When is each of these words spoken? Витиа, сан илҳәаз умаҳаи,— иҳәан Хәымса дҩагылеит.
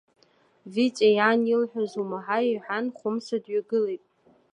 Витиа, 0.73 1.29
сан 1.31 1.39
илҳәаз 1.53 1.91
умаҳаи,— 2.01 2.47
иҳәан 2.51 2.85
Хәымса 2.97 3.37
дҩагылеит. 3.43 4.03